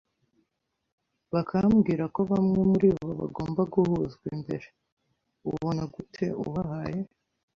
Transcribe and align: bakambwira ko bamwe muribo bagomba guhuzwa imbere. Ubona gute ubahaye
bakambwira 1.33 2.03
ko 2.15 2.21
bamwe 2.31 2.59
muribo 2.71 3.07
bagomba 3.19 3.61
guhuzwa 3.73 4.25
imbere. 4.35 4.65
Ubona 5.49 5.81
gute 5.93 6.25
ubahaye 6.45 6.99